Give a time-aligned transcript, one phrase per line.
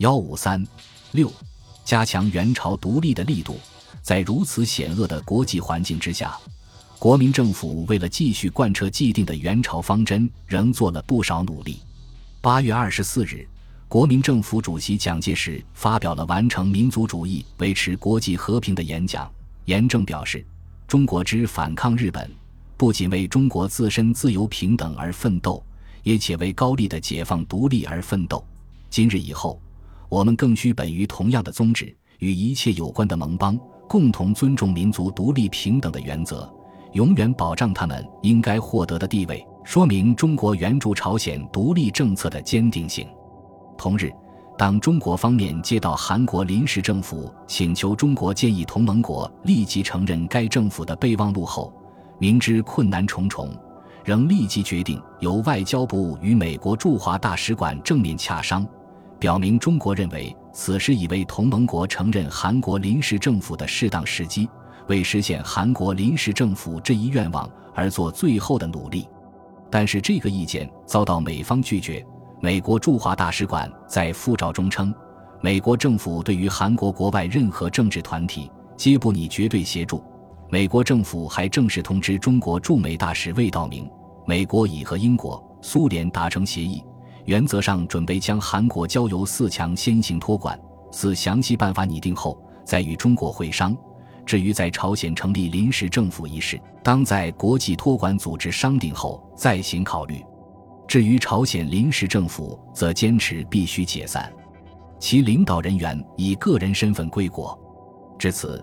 [0.00, 0.66] 幺五三
[1.12, 1.30] 六，
[1.84, 3.60] 加强元朝独立的力度。
[4.00, 6.38] 在如此险恶的国际环境之下，
[6.98, 11.80] 国民政府为了继续贯彻既定的元朝方针，仍做了不少努力。
[12.40, 13.46] 八月二十四日，
[13.88, 19.30] 国民政府主席蒋介石发表了完成民族主义、维持国际和平的演讲，
[19.66, 20.42] 严正表示
[20.88, 22.30] ：“中国之反抗日本，
[22.78, 25.62] 不仅为中国自身自由平等而奋斗，
[26.02, 28.42] 也且为高丽的解放独立而奋斗。
[28.88, 29.60] 今日以后，
[30.10, 36.48] 我们更需本于同样的宗旨，与一切有关的盟邦。”共同尊重民族独立平等的原则，
[36.92, 43.04] 永远保障他们应该获得的地位，说明中国援助朝鲜独立政策的坚定性。
[43.76, 44.12] 同日，
[44.56, 51.74] 当中国方面接到韩国临时政府请求中国建议同盟国立即承认该政府的备忘录后，
[52.20, 53.52] 明知困难重重，
[54.04, 58.64] 仍立即决定由外交部与美国驻华大使馆正面洽商。
[59.20, 64.48] 表明中国认为此时已为同盟国承认韩国临时政府的适当时机，
[64.88, 69.06] 为实现韩国临时政府这一愿望而做最后的努力。
[69.70, 72.04] 但是这个意见遭到美方拒绝。
[72.40, 74.92] 美国驻华大使馆在复照中称，
[75.42, 80.02] 美国政府对于韩国国外任何政治团体皆不拟绝对协助。
[80.48, 83.86] 美国政府还正式通知中国驻美大使魏道明，
[84.26, 86.82] 美国已和英国、苏联达成协议。
[87.30, 93.72] 原则上准备将韩国交由四强先行托管，四详细办法拟定后再与中国会商。
[94.26, 100.20] 至于在朝鲜成立临时政府一事，当在国际托管组织商定后再行考虑。
[100.88, 104.28] 至于朝鲜临时政府，则坚持必须解散，
[104.98, 107.56] 其领导人员以个人身份归国。
[108.18, 108.60] 至此，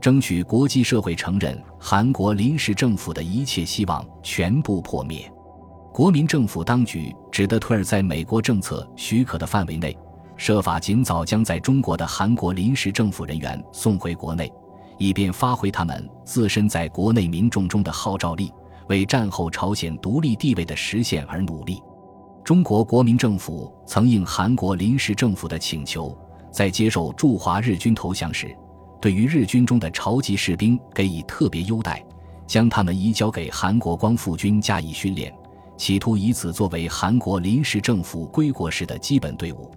[0.00, 5.28] 争取国际社会承认韩国临时政府的一切希望全部破灭。
[5.92, 9.98] 国民政府当局只得推尔在美国政策许可的范围内，
[10.36, 14.48] 设法尽早将在中国的韩国临时政府人员送回国内，
[14.98, 18.52] 以便发挥他们自身在国内民众中的号召力，
[18.86, 21.82] 为战后朝鲜独立地位的实现而努力。
[22.44, 26.16] 中国国民政府曾应韩国临时政府的请求，
[26.52, 28.56] 在接受驻华日军投降时，
[29.00, 32.00] 对于日军中的朝级士兵给予特别优待，
[32.46, 35.34] 将他们移交给韩国光复军加以训练。
[35.76, 39.70] 企图以此作为韩国临时政府归国时的基本队伍。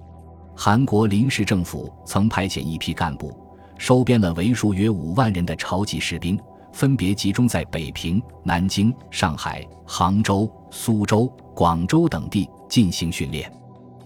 [0.55, 3.35] 韩国临时政府曾派遣一批干部，
[3.77, 6.39] 收编了为数约五万人的超级士兵，
[6.71, 13.51] 分别集中在北平、南京、上海、杭州、苏州、广州等地进行训练。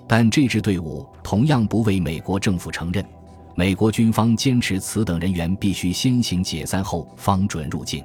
[0.07, 3.05] 但这支队伍同样不为美国政府承认，
[3.55, 8.03] 美国军方坚持此等人员必须先行解散后方准入境。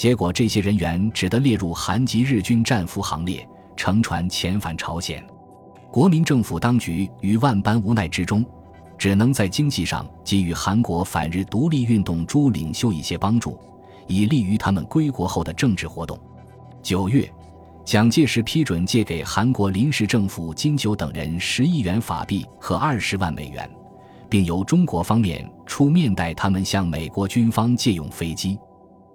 [0.00, 3.46] 结果，这些人员只得列入韩籍日军战俘行列，
[3.76, 5.22] 乘船遣返朝鲜。
[5.92, 8.42] 国民政府当局于万般无奈之中，
[8.96, 13.58] 只能在经济上给予韩国反日独立运动诸领袖一些帮助，
[14.06, 16.18] 以利于他们归国后的政治活动。
[16.82, 17.30] 九月，
[17.84, 23.70] 蒋介石批准借给韩国临时政府金九等人十亿元法币和二十万美元，
[24.30, 28.58] 并由中国方面出面代他们向美国军方借用飞机。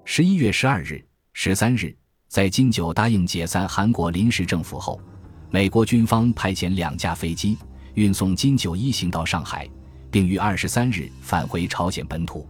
[0.08, 1.94] 十一月十二日、十三日，
[2.28, 5.02] 在金九答应解散韩国临时政府后，
[5.50, 7.58] 美国军方派遣两架飞机
[7.96, 9.68] 运送金九一行到上海，
[10.12, 12.48] 并于二十三日返回朝鲜本土，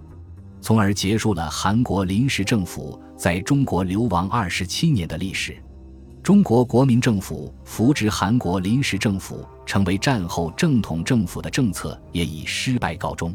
[0.60, 5.56] 从而结束了韩国临时政府在中国流亡二十七年的历史。
[6.22, 13.34] 中国国民政府扶植韩国临时政府成为战后正统政府的政策也以失败告终。